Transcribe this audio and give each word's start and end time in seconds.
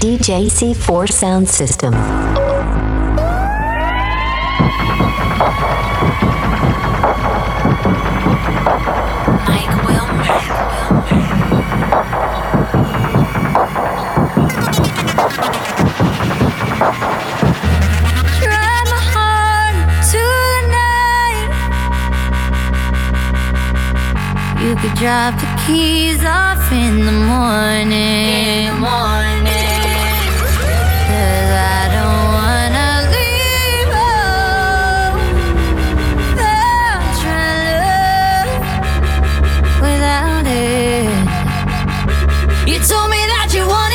DJC4 0.00 1.12
Sound 1.12 1.46
System. 1.46 1.92
Mike 9.44 9.76
the. 9.84 10.16
You 24.62 24.76
could 24.76 24.94
drop 24.94 25.38
the 25.38 25.46
keys 25.66 26.24
off 26.24 26.72
in 26.72 27.04
the 27.04 27.12
morning. 27.12 28.50
Cause 28.80 29.39
that 43.50 43.58
you 43.58 43.66
wanted 43.66 43.89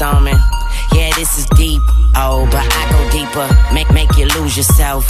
Yeah, 0.00 1.10
this 1.16 1.38
is 1.38 1.46
deep. 1.56 1.82
Oh, 2.14 2.46
but 2.52 2.62
I 2.62 2.90
go 2.92 3.10
deeper. 3.10 3.48
Make 3.74 3.90
make 3.92 4.16
you 4.16 4.26
lose 4.38 4.56
yourself 4.56 5.04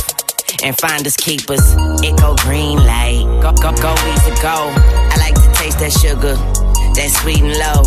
and 0.63 0.79
find 0.79 1.07
us 1.07 1.17
keepers. 1.17 1.61
It 2.03 2.17
go 2.19 2.35
green 2.37 2.79
light, 2.79 3.25
go 3.43 3.53
go 3.53 3.73
go 3.77 3.93
easy 4.09 4.33
go. 4.41 4.73
I 4.73 5.17
like 5.19 5.35
to 5.35 5.53
taste 5.53 5.79
that 5.81 5.93
sugar, 5.93 6.35
that 6.97 7.11
sweet 7.21 7.43
and 7.43 7.53
low. 7.53 7.85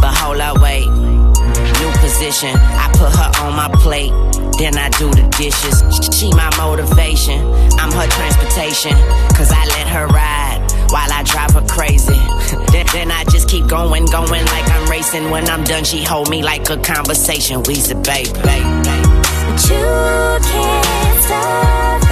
But 0.00 0.14
hold 0.14 0.40
up, 0.40 0.62
wait. 0.62 0.86
New 0.86 1.90
position, 1.98 2.54
I 2.54 2.88
put 2.94 3.10
her 3.10 3.30
on 3.44 3.56
my 3.56 3.68
plate. 3.82 4.12
Then 4.58 4.78
I 4.78 4.88
do 4.90 5.10
the 5.10 5.26
dishes. 5.36 5.82
She 6.14 6.30
my 6.30 6.54
motivation. 6.56 7.40
I'm 7.74 7.90
her 7.90 8.06
transportation. 8.06 8.92
Cause 9.34 9.50
I 9.50 9.64
let 9.66 9.88
her 9.88 10.06
ride 10.06 10.59
while 10.90 11.12
I 11.12 11.22
drive 11.22 11.52
her 11.52 11.66
crazy. 11.66 12.12
then, 12.72 12.86
then 12.92 13.10
I 13.10 13.24
just 13.24 13.48
keep 13.48 13.66
going, 13.66 14.06
going 14.06 14.44
like 14.46 14.68
I'm 14.70 14.88
racing. 14.90 15.30
When 15.30 15.48
I'm 15.48 15.64
done, 15.64 15.84
she 15.84 16.02
hold 16.02 16.28
me 16.30 16.42
like 16.42 16.68
a 16.70 16.76
conversation. 16.78 17.62
We's 17.62 17.92
babe, 17.92 18.32
babe. 18.42 18.66
But 18.84 19.58
you 19.68 20.38
can't 20.50 21.22
stop 21.22 22.09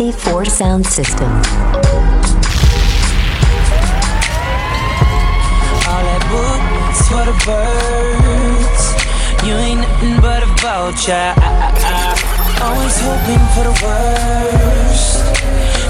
DJC4 0.00 0.48
Sound 0.48 0.86
System. 0.86 1.30
All 5.88 6.02
that 6.08 6.22
boots 6.32 7.04
for 7.06 7.24
the 7.28 7.36
birds. 7.44 8.84
You 9.46 9.52
ain't 9.56 9.80
nothing 9.80 10.16
but 10.22 10.42
a 10.42 10.46
vulture. 10.62 11.34
Always 12.64 12.96
hoping 12.98 13.44
for 13.52 13.64
the 13.68 13.76
worst. 13.84 15.20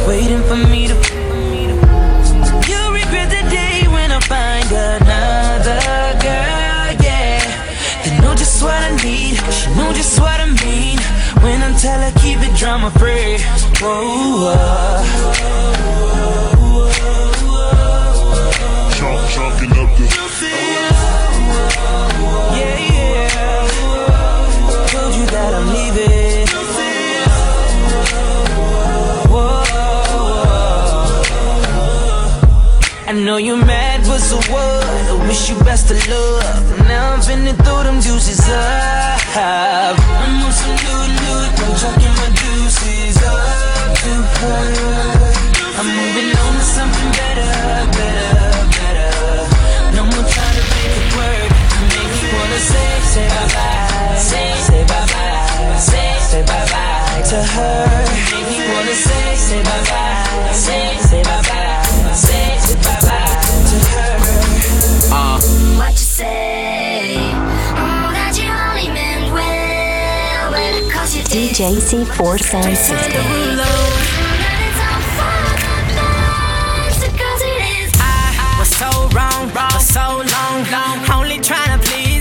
Waiting 0.09 0.43
for 0.43 0.57
me 0.57 0.89
to. 0.89 1.30
Keep 12.31 12.43
it 12.49 12.57
drama 12.57 12.91
free. 12.91 13.39
Whoa, 13.81 14.55
Chunk, 18.97 19.21
chunking 19.35 19.73
up 19.81 19.91
the. 19.99 20.07
Yeah, 22.59 22.77
yeah. 22.95 23.33
Told 24.93 25.13
you 25.19 25.27
that 25.35 25.51
I'm 25.59 25.67
leaving. 25.77 26.49
Whoa. 29.33 29.65
I 33.09 33.13
know 33.13 33.39
you're 33.39 33.65
mad, 33.65 34.01
but 34.07 34.21
so 34.21 34.37
what? 34.53 34.85
I 35.11 35.27
wish 35.27 35.49
you 35.51 35.57
best 35.65 35.91
of 35.91 36.09
luck. 36.09 36.79
Now 36.87 37.15
I'm 37.15 37.21
finna 37.21 37.55
throw 37.65 37.83
them 37.83 38.01
juices 38.01 38.49
up 38.49 39.20
have. 39.35 39.97
I'm 39.99 40.43
on 40.45 40.53
salute, 40.53 41.13
loot, 41.23 41.51
I'm 41.63 41.73
chucking 41.81 42.15
my 42.21 42.29
deuces 42.41 43.17
up 43.23 43.95
to 44.03 44.13
her. 44.41 44.65
I'm 45.79 45.87
moving 45.87 46.31
on 46.37 46.53
to 46.59 46.65
something 46.65 47.11
better, 47.15 47.51
better, 47.95 48.33
better. 48.75 49.11
No 49.97 50.03
more 50.05 50.27
trying 50.27 50.57
to 50.59 50.65
make 50.75 50.95
it 51.01 51.09
work. 51.17 51.51
You 51.79 51.85
make 51.95 52.15
me 52.23 52.29
wanna 52.37 52.61
say, 52.71 52.91
say 53.13 53.27
bye 53.29 53.49
bye, 53.55 54.17
say, 54.19 54.51
say 54.67 54.83
bye 54.85 55.07
bye, 55.13 55.79
say, 55.79 56.11
say 56.21 56.43
bye 56.43 56.67
bye 56.73 57.23
to 57.31 57.39
her. 57.55 58.05
You 58.11 58.23
make 58.35 58.49
me 58.51 58.59
wanna 58.75 58.95
say, 58.95 59.37
say 59.37 59.63
bye 59.63 59.83
bye, 59.91 60.53
say, 60.53 60.99
say 61.09 61.23
bye 61.23 61.43
bye, 61.49 62.13
say. 62.15 62.50
JC 71.61 72.07
Four 72.17 72.39
Senses. 72.39 72.89
so 79.79 80.01
long, 80.01 80.65
long. 80.73 81.11
Only 81.11 81.39
trying 81.39 81.79
to 81.79 81.87
please. 81.87 82.20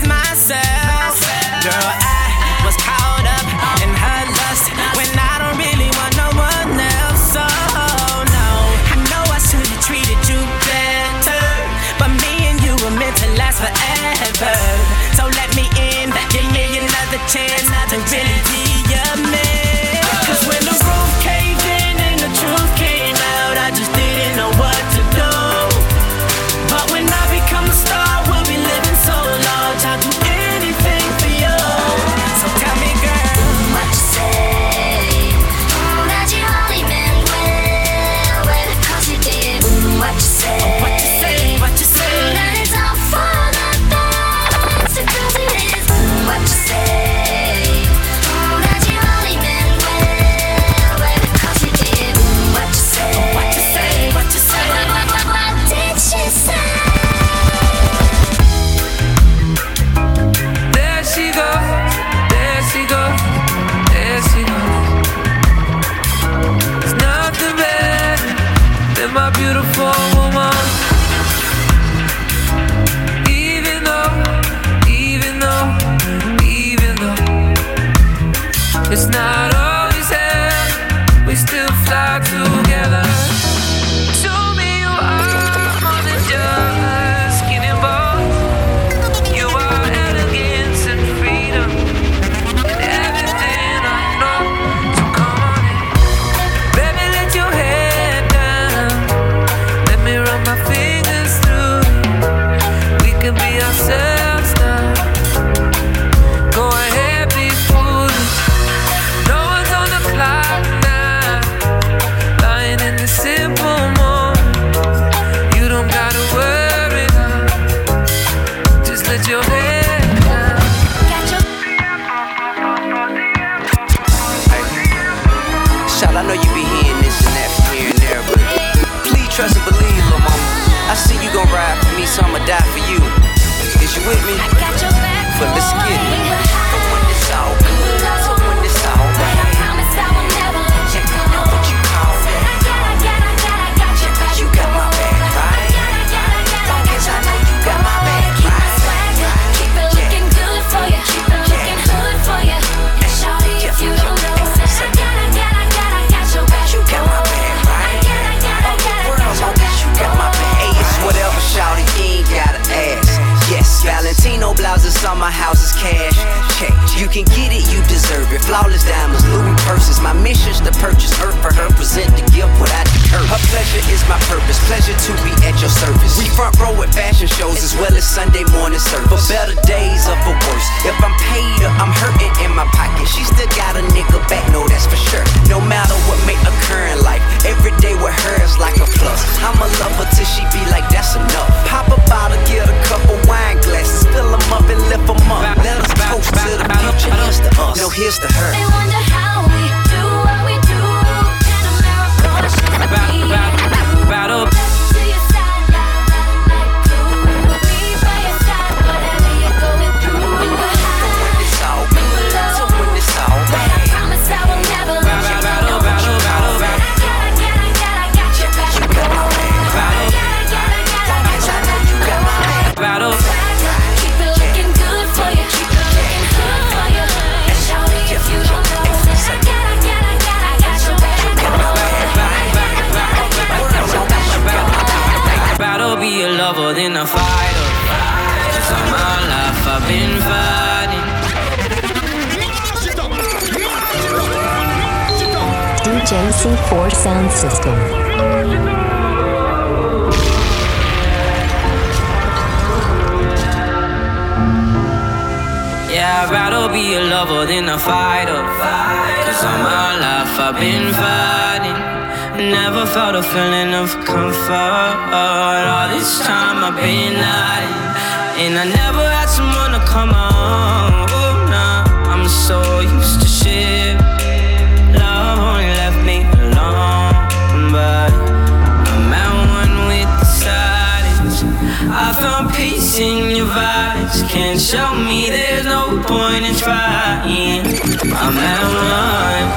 In 283.00 283.34
your 283.34 283.46
vibes. 283.46 284.28
Can't 284.28 284.60
show 284.60 284.94
me 284.94 285.30
there's 285.30 285.64
no 285.64 286.02
point 286.06 286.44
in 286.44 286.54
trying. 286.54 287.66
I'm 288.12 288.36
at 288.36 288.64
one, 288.76 289.48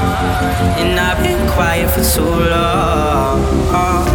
and 0.80 1.00
I've 1.00 1.22
been 1.22 1.50
quiet 1.52 1.90
for 1.92 2.04
too 2.04 2.24
long. 2.24 4.13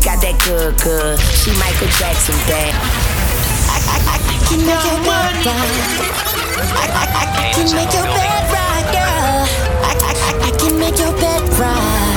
Got 0.00 0.20
that 0.22 0.36
good, 0.44 0.72
good. 0.80 1.18
She 1.36 1.52
Michael 1.60 1.88
Jackson 2.00 2.34
bad. 2.48 2.72
can 4.48 4.60
make 4.64 4.84
your 4.84 4.96
bed 5.04 5.34
right. 5.44 6.00
I, 6.72 6.86
I, 6.88 7.24
I 7.28 7.52
can 7.52 7.68
make 7.74 7.92
your 7.92 8.08
bed 8.08 8.44
right, 8.48 8.86
girl. 8.96 9.44
I, 9.84 9.92
I, 10.00 10.12
I, 10.26 10.48
I 10.48 10.50
can 10.56 10.78
make 10.78 10.98
your 10.98 11.12
bed 11.20 11.42
right. 11.58 12.09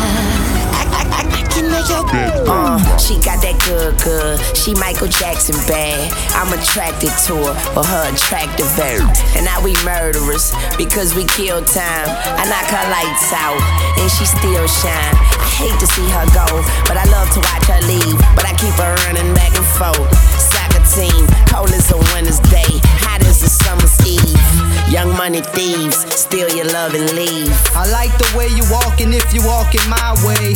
Uh, 1.91 2.79
she 2.97 3.15
got 3.19 3.43
that 3.43 3.59
good, 3.67 3.91
good. 3.99 4.39
She 4.55 4.71
Michael 4.79 5.11
Jackson 5.11 5.55
bad. 5.67 6.07
I'm 6.31 6.51
attracted 6.55 7.11
to 7.27 7.35
her 7.35 7.55
for 7.75 7.83
her 7.83 8.05
attractive 8.07 8.71
air. 8.79 9.03
And 9.35 9.43
now 9.43 9.59
we 9.59 9.75
murderers 9.83 10.55
because 10.79 11.11
we 11.15 11.27
kill 11.27 11.59
time. 11.65 12.07
I 12.39 12.47
knock 12.47 12.67
her 12.71 12.85
lights 12.87 13.31
out 13.35 13.59
and 13.99 14.07
she 14.07 14.23
still 14.23 14.67
shine. 14.67 15.15
I 15.39 15.49
hate 15.59 15.77
to 15.79 15.87
see 15.91 16.07
her 16.07 16.27
go, 16.31 16.47
but 16.87 16.95
I 16.95 17.05
love 17.11 17.27
to 17.35 17.39
watch 17.43 17.67
her 17.67 17.81
leave. 17.83 18.19
But 18.35 18.47
I 18.47 18.53
keep 18.55 18.75
her 18.79 18.95
running 19.09 19.33
back 19.35 19.51
and 19.51 19.67
forth. 19.75 20.07
Soccer 20.39 20.83
team, 20.87 21.27
cold 21.51 21.71
as 21.75 21.91
a 21.91 21.99
winter's 22.15 22.39
day, 22.47 22.79
hot 23.03 23.21
as 23.27 23.43
a 23.43 23.49
summer's 23.49 23.99
eve. 24.07 24.39
Young 24.87 25.11
money 25.17 25.41
thieves, 25.41 25.99
steal 26.15 26.47
your 26.55 26.69
love 26.71 26.93
and 26.93 27.11
leave. 27.11 27.51
I 27.75 27.89
like 27.91 28.13
the 28.17 28.29
way 28.37 28.47
you 28.47 28.63
walking 28.71 29.11
if 29.11 29.33
you 29.33 29.41
walking 29.43 29.83
my 29.89 30.13
way. 30.23 30.55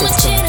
System. 0.00 0.39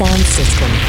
Sound 0.00 0.24
System. 0.24 0.79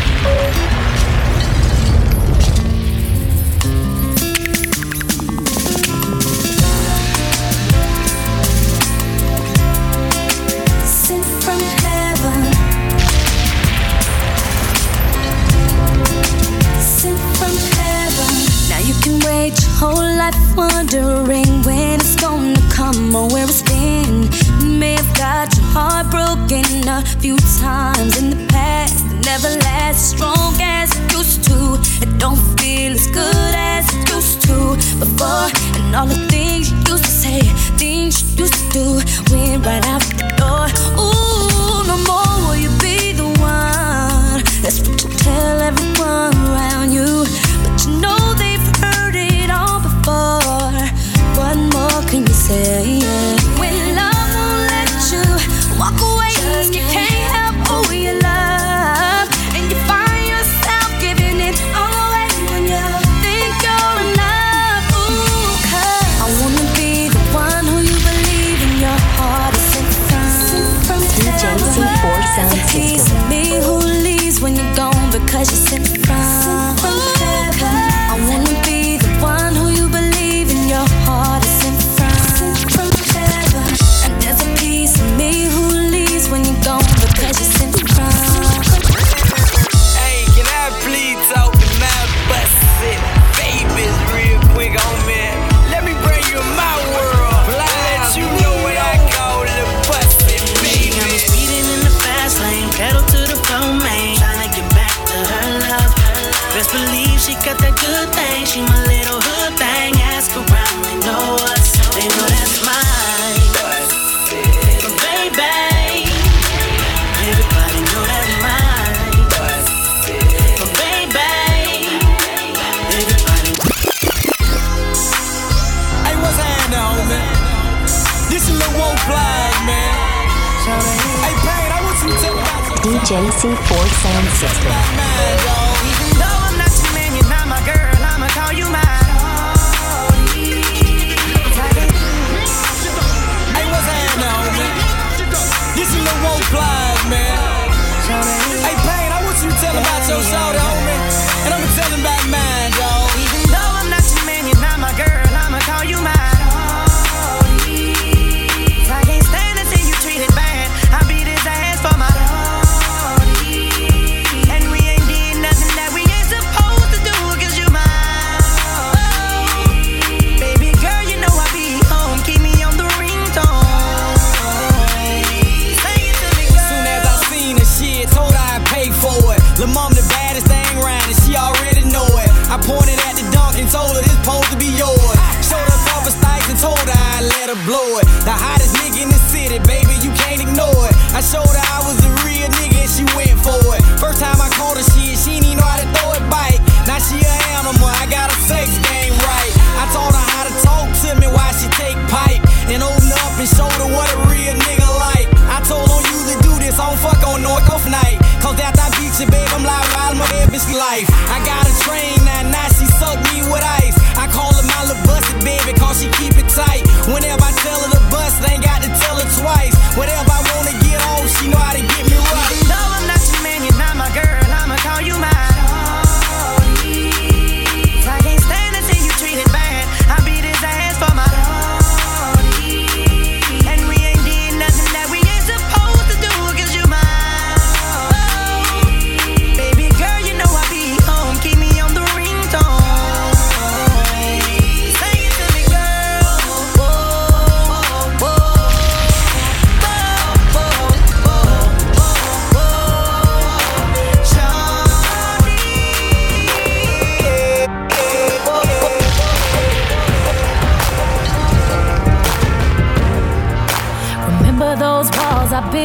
C476. 133.42 134.81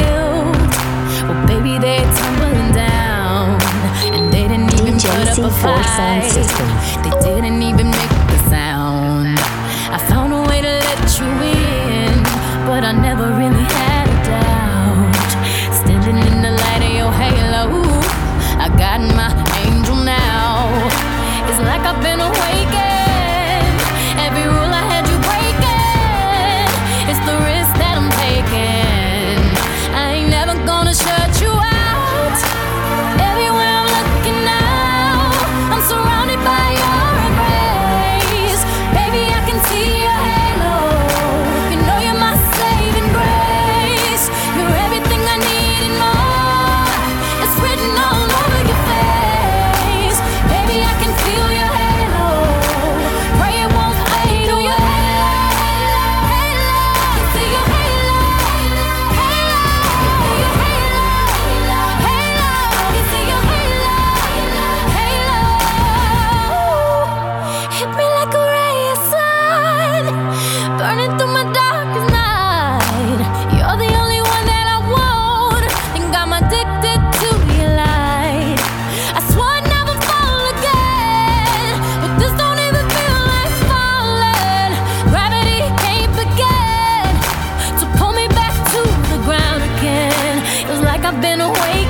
built, 0.07 0.73
well, 1.29 1.47
baby, 1.47 1.79
they're 1.79 2.07
tumbling 2.19 2.73
down. 2.73 3.61
And 4.16 4.33
they 4.33 4.47
didn't 4.49 4.73
even 4.79 4.95
put 4.95 5.29
up 5.29 5.38
a 5.38 5.51
fight. 5.51 6.33
They 7.05 7.14
didn't 7.25 7.62
even 7.62 7.90
make 7.90 8.15
I've 91.16 91.22
been 91.22 91.40
awake 91.40 91.86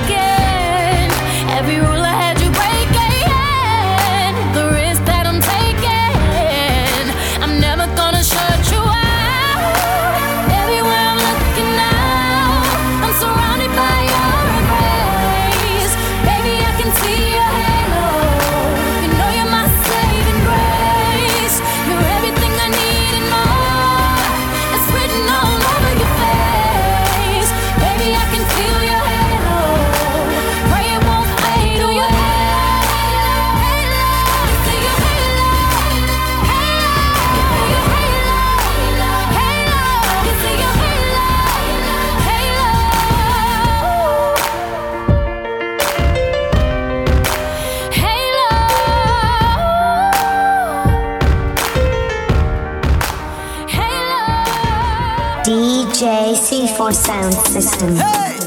your 56.87 56.93
sound 56.93 57.33
system. 57.33 57.95
Hey! 57.97 58.39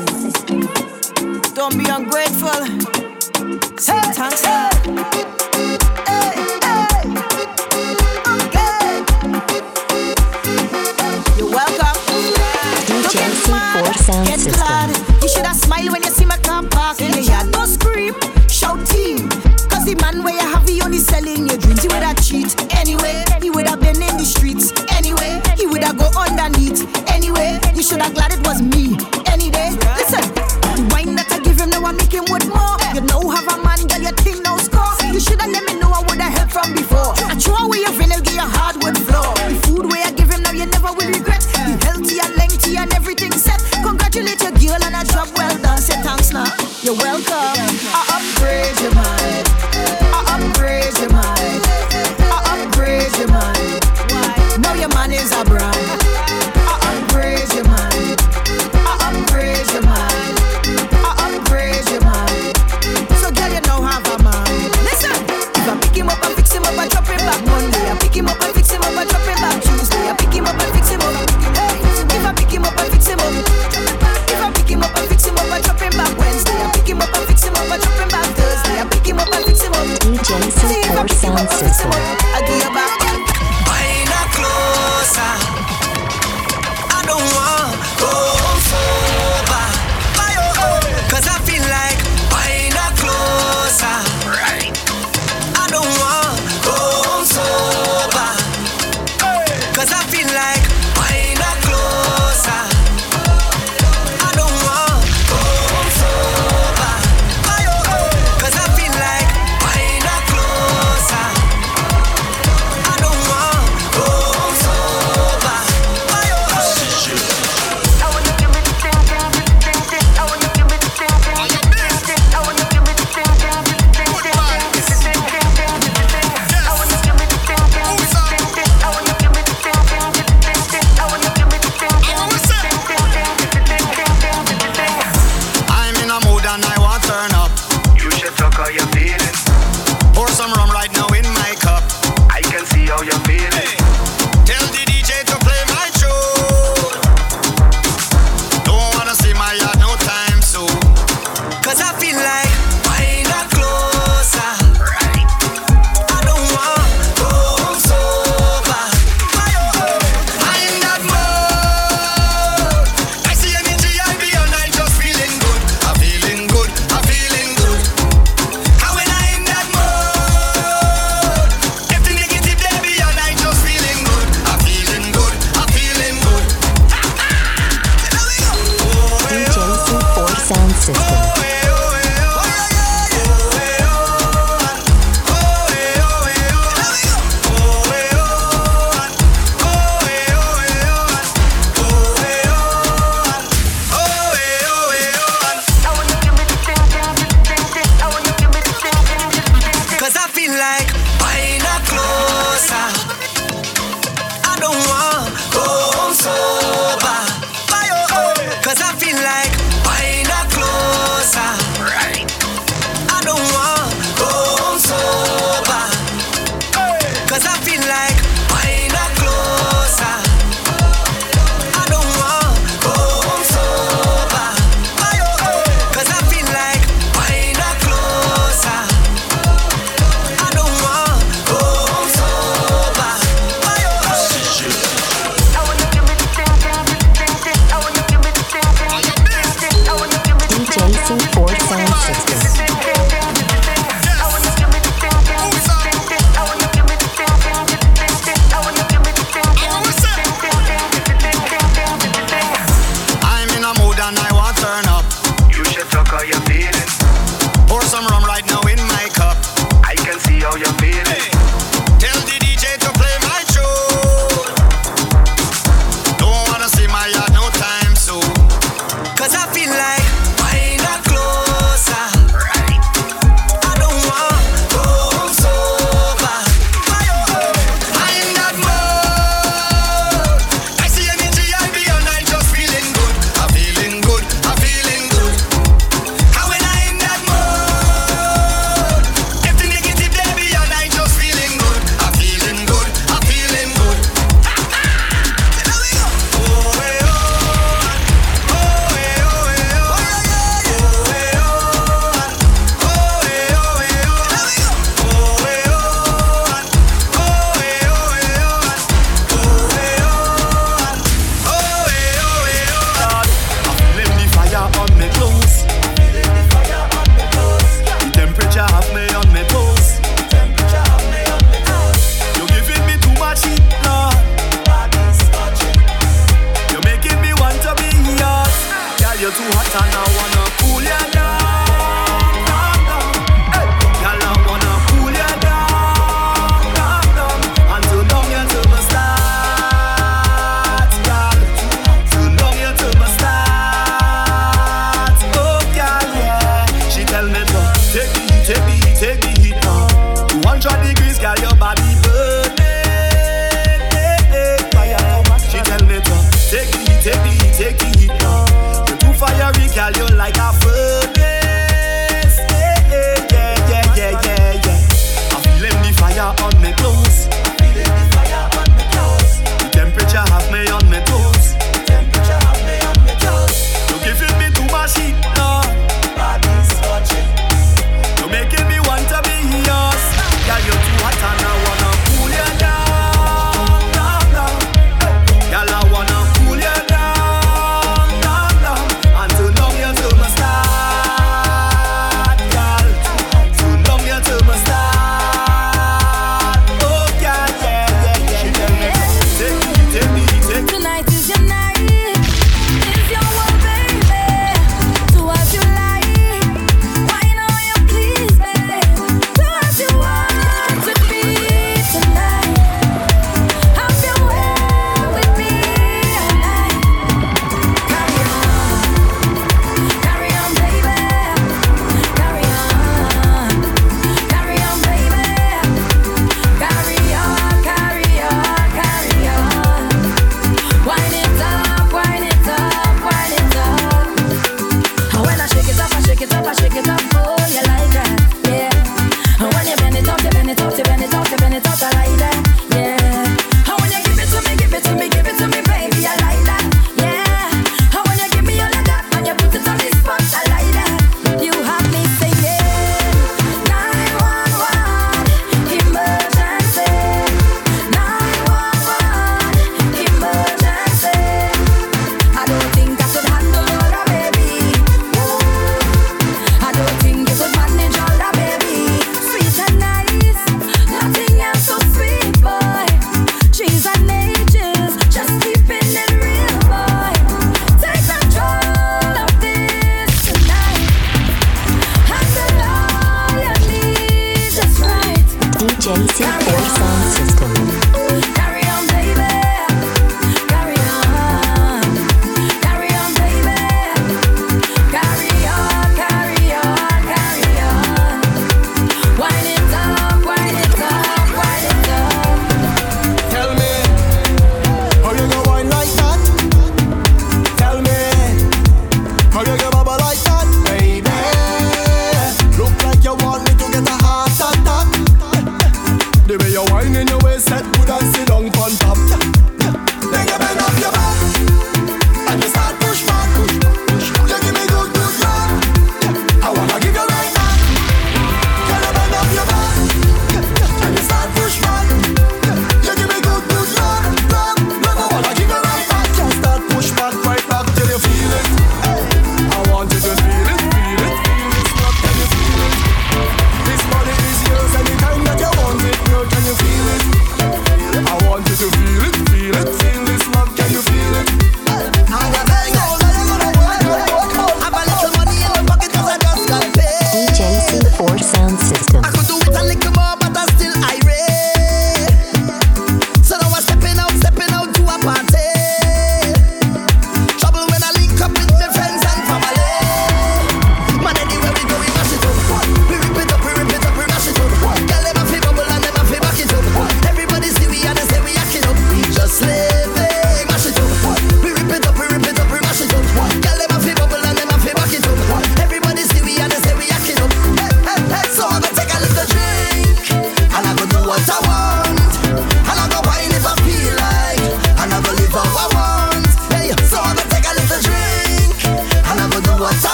Don't 1.53 1.77
be 1.77 1.91
on 1.91 2.09
should 27.91 28.03
have 28.03 28.15
glad 28.15 28.31
it 28.31 28.39
was 28.47 28.63
me. 28.63 28.95
Any 29.27 29.51
day, 29.51 29.75
listen. 29.99 30.23
The 30.79 30.87
wine 30.95 31.19
that 31.19 31.27
I 31.35 31.43
give 31.43 31.59
him 31.59 31.71
now 31.75 31.83
I 31.83 31.91
make 31.91 32.15
him 32.15 32.23
with 32.31 32.47
more. 32.47 32.79
You 32.95 33.03
know 33.03 33.19
have 33.35 33.51
a 33.51 33.59
man, 33.67 33.83
girl, 33.91 33.99
your 33.99 34.15
team 34.23 34.39
no 34.47 34.55
score. 34.63 34.95
You 35.11 35.19
should 35.19 35.43
have 35.43 35.51
let 35.51 35.67
me 35.67 35.75
know 35.75 35.91
I 35.91 35.99
would 36.07 36.23
have 36.23 36.31
helped 36.31 36.55
from 36.55 36.71
before. 36.71 37.19
I 37.27 37.35
throw 37.35 37.67
away 37.67 37.83
your 37.83 37.91
vinyl, 37.99 38.23
get 38.23 38.39
your 38.39 38.47
hardwood 38.47 38.95
floor. 38.95 39.35
The 39.43 39.59
food 39.67 39.91
way 39.91 40.07
I 40.07 40.15
give 40.15 40.31
him 40.31 40.43
now 40.47 40.55
you 40.55 40.71
never 40.71 40.95
will 40.95 41.11
regret. 41.11 41.43
You 41.67 41.75
healthy 41.83 42.23
and 42.23 42.31
lengthy 42.39 42.79
and 42.79 42.95
everything 42.95 43.35
set. 43.35 43.59
Congratulate 43.83 44.39
your 44.39 44.55
girl 44.55 44.79
and 44.87 44.95
a 44.95 45.03
job 45.11 45.27
well 45.35 45.57
done. 45.59 45.83
Say 45.83 45.99
thanks 46.07 46.31
now. 46.31 46.47
You're 46.87 46.95
welcome. 46.95 47.60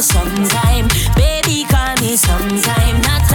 Sometime, 0.00 0.88
baby, 1.14 1.64
call 1.68 1.94
me 2.00 2.16
sometime. 2.16 3.02
Not 3.02 3.29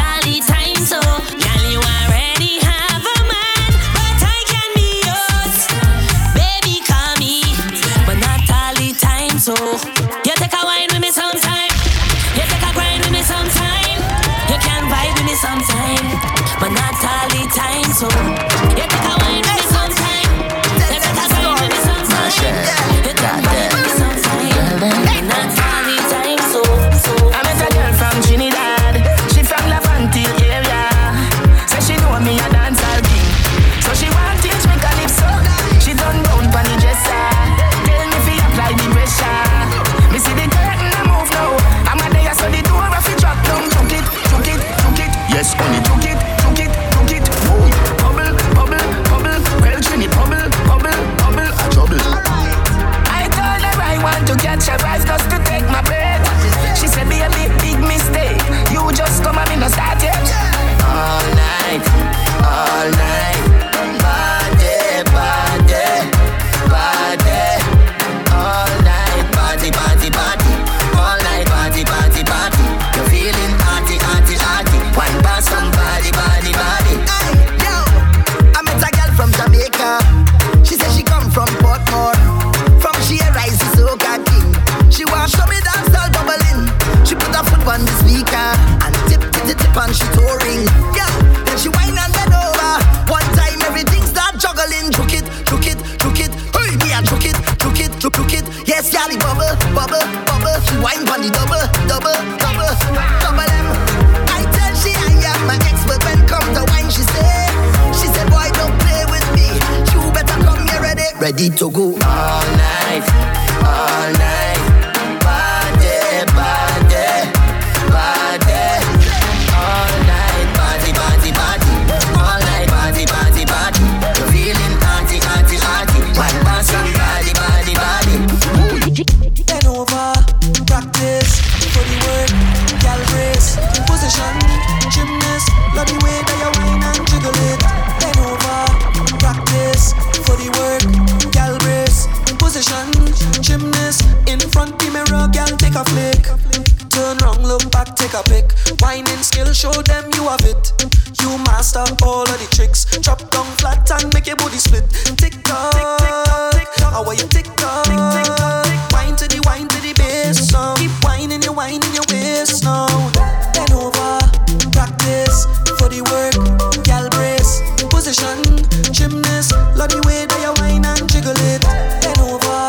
position. 168.15 168.93
Gymnast, 168.93 169.51
love 169.75 169.89
the 169.89 169.99
way 170.07 170.25
that 170.25 170.39
you 170.39 170.53
whine 170.63 170.85
and 170.85 171.03
jiggle 171.11 171.35
it. 171.35 171.61
Head 171.99 172.19
over, 172.23 172.63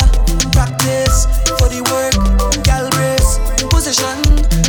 practice 0.51 1.23
for 1.55 1.71
the 1.71 1.79
work. 1.87 2.15
Gal 2.63 2.89
brace, 2.91 3.39
position. 3.71 4.19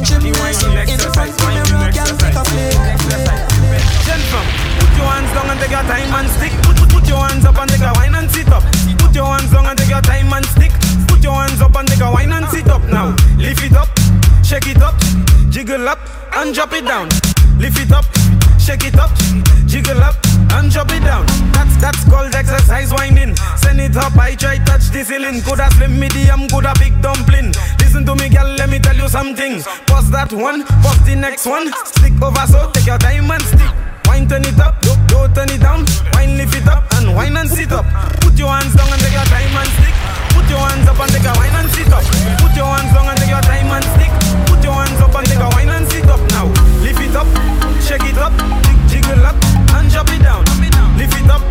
Gymnast, 0.06 0.62
in 0.62 1.02
front 1.10 1.34
of 1.34 1.66
the 1.66 1.74
mirror, 1.74 1.90
gal 1.90 2.10
take 2.18 2.38
a 2.38 2.44
flick. 2.46 2.78
Gen 4.06 4.22
put 4.30 4.90
your 4.94 5.10
hands 5.10 5.30
down 5.34 5.50
and 5.50 5.58
take 5.58 5.74
your 5.74 5.82
time 5.82 6.14
and 6.14 6.28
stick. 6.30 6.54
Put, 6.62 6.76
put, 6.78 6.90
put 6.90 7.08
your 7.08 7.22
hands 7.26 7.44
up 7.44 7.58
and 7.58 7.70
take 7.70 7.82
a 7.82 7.92
whine 7.98 8.14
and 8.14 8.30
sit 8.30 8.48
up. 8.48 8.62
Put 9.02 9.14
your 9.14 9.26
hands 9.26 9.50
down 9.50 9.66
and 9.66 9.78
take 9.78 9.90
your 9.90 10.02
time 10.02 10.32
and 10.32 10.46
stick. 10.46 10.72
Put 11.08 11.22
your 11.22 11.34
hands 11.34 11.60
up 11.60 11.74
and 11.74 11.88
take 11.88 12.00
a 12.00 12.10
whine 12.10 12.32
and 12.32 12.46
sit 12.48 12.68
up 12.68 12.84
now. 12.86 13.16
Lift 13.36 13.64
it 13.66 13.74
up, 13.74 13.90
shake 14.44 14.68
it 14.68 14.82
up, 14.82 14.94
jiggle 15.50 15.88
up 15.88 15.98
and 16.38 16.54
drop 16.54 16.72
it 16.72 16.86
down. 16.86 17.08
Lift 17.58 17.82
it 17.82 17.90
up, 17.90 18.06
shake 18.60 18.86
it 18.86 18.94
up, 18.94 19.10
jiggle 19.66 19.98
up 19.98 20.27
and 20.52 20.70
drop 20.70 20.90
it 20.92 21.02
down. 21.04 21.26
That's 21.52 21.76
that's 21.76 22.04
called 22.04 22.34
exercise 22.34 22.92
winding. 22.92 23.36
Send 23.56 23.80
it 23.80 23.96
up, 23.96 24.16
I 24.16 24.34
try 24.34 24.58
touch 24.64 24.90
the 24.90 25.04
ceiling. 25.04 25.42
Coulda 25.42 25.70
slim 25.76 25.98
medium, 25.98 26.48
coulda 26.48 26.72
big 26.78 27.00
dumpling. 27.00 27.52
Listen 27.80 28.04
to 28.06 28.14
me, 28.14 28.28
girl, 28.28 28.48
let 28.56 28.68
me 28.68 28.78
tell 28.78 28.96
you 28.96 29.08
something. 29.08 29.62
Pause 29.86 30.10
that 30.10 30.32
one, 30.32 30.64
pause 30.82 31.00
the 31.06 31.14
next 31.14 31.46
one. 31.46 31.72
Stick 31.84 32.20
over, 32.22 32.46
so 32.46 32.70
take 32.72 32.86
your 32.86 32.98
time 32.98 33.30
and 33.30 33.42
stick. 33.42 33.72
Wine 34.06 34.26
turn 34.26 34.44
it 34.44 34.58
up, 34.58 34.80
do, 34.80 34.94
do 35.08 35.28
turn 35.34 35.50
it 35.50 35.60
down. 35.60 35.84
Wine 36.14 36.36
lift 36.36 36.56
it 36.56 36.66
up 36.66 36.84
and 36.96 37.14
wine 37.14 37.36
and 37.36 37.48
sit 37.48 37.72
up. 37.72 37.84
Put 38.20 38.38
your 38.38 38.48
hands 38.48 38.74
down 38.74 38.88
and 38.88 39.00
take 39.02 39.12
your 39.12 39.28
time 39.28 39.56
and 39.56 39.70
stick. 39.76 39.94
Put 40.32 40.48
your 40.48 40.64
hands 40.64 40.88
up 40.88 41.00
and 41.00 41.10
take 41.12 41.28
a 41.28 41.32
wine 41.36 41.56
and 41.60 41.70
sit 41.70 41.92
up. 41.92 42.04
Put 42.40 42.56
your 42.56 42.70
hands 42.72 42.92
down 42.94 43.06
and 43.08 43.18
take 43.20 43.28
your 43.28 43.44
time 43.44 43.68
and 43.68 43.84
stick. 43.84 44.12
Put 44.48 44.64
your 44.64 44.74
hands 44.74 45.00
up 45.00 45.14
and 45.14 45.26
take 45.28 45.44
a 45.44 45.48
wine 45.52 45.68
and 45.68 45.86
sit 45.92 46.08
up 46.08 46.22
now. 46.32 46.46
Lift 46.80 47.00
it 47.04 47.14
up, 47.14 47.28
shake 47.84 48.08
it 48.08 48.16
up, 48.16 48.32
jiggle 48.88 49.24
up 49.26 49.47
and 49.78 49.90
drop 49.90 50.08
it 50.10 50.22
down. 50.22 50.44
Lift 50.98 51.14
it 51.14 51.30
up, 51.30 51.42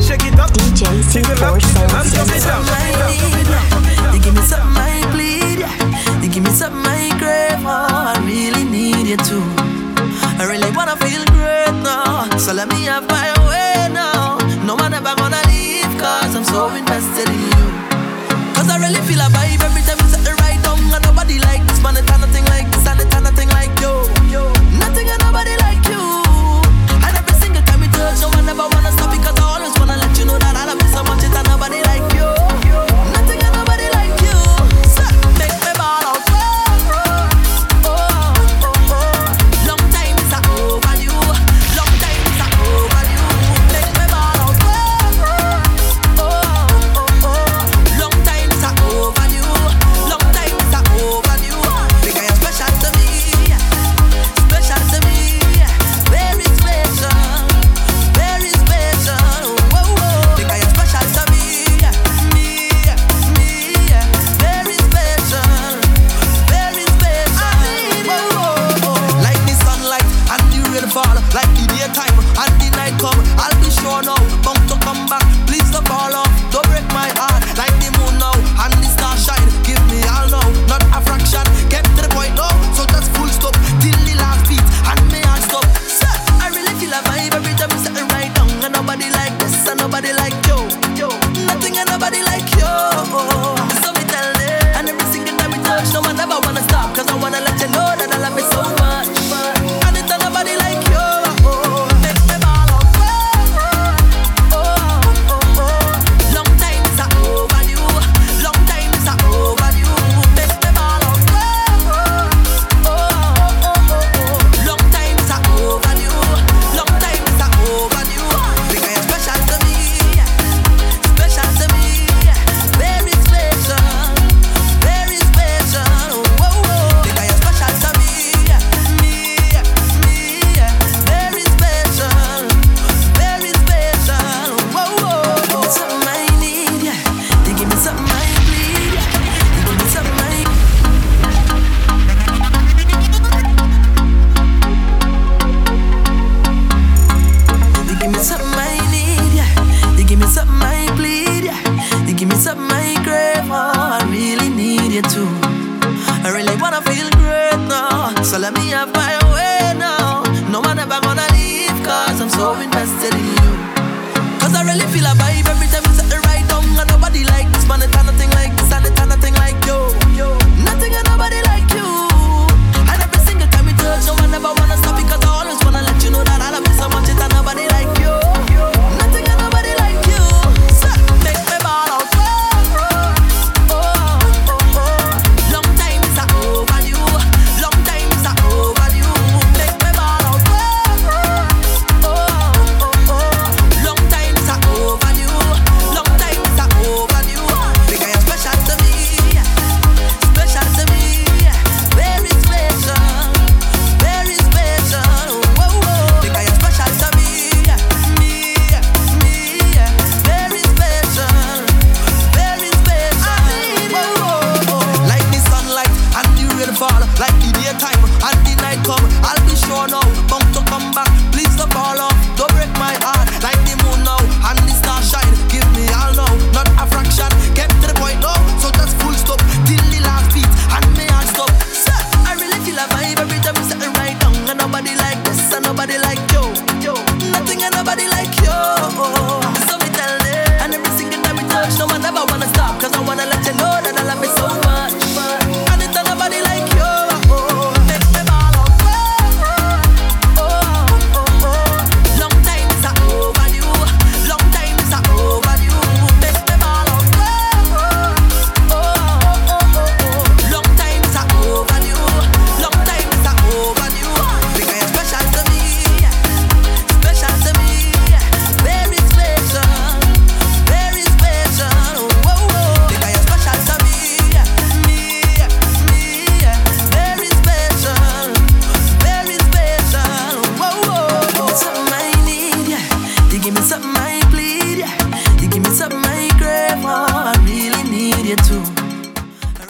shake 0.00 0.24
it 0.24 0.38
up. 0.38 0.50
DJ 0.50 0.86
kick 1.12 1.28
and 1.28 1.38
drop 1.38 1.56
it 1.58 2.44
down. 2.44 2.64
You 4.14 4.20
give 4.20 4.34
me 4.34 4.42
something 4.42 4.76
I 4.76 5.02
bleed, 5.12 5.60
you 6.22 6.28
give 6.30 6.44
me 6.44 6.50
something 6.50 6.84
I 6.86 7.10
crave 7.18 7.58
for. 7.62 7.70
Oh, 7.70 8.14
I 8.14 8.18
really 8.24 8.64
need 8.64 9.06
you 9.06 9.16
too. 9.16 9.44
I 10.38 10.44
really 10.46 10.70
wanna 10.76 10.96
feel 10.96 11.24
great 11.36 11.74
now. 11.82 12.28
So 12.38 12.52
let 12.52 12.68
me 12.68 12.84
have 12.84 13.06
my 13.08 13.28
way 13.48 13.88
now. 13.92 14.38
No 14.64 14.74
one 14.74 14.94
ever 14.94 15.14
gonna 15.16 15.42
leave, 15.48 15.90
cause 15.98 16.34
I'm 16.36 16.44
so 16.44 16.68
in 16.74 16.84